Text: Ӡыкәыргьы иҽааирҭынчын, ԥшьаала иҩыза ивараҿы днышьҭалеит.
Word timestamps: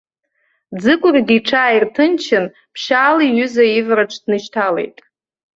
Ӡыкәыргьы 0.81 1.35
иҽааирҭынчын, 1.37 2.45
ԥшьаала 2.73 3.21
иҩыза 3.25 3.63
ивараҿы 3.77 4.19
днышьҭалеит. 4.23 4.97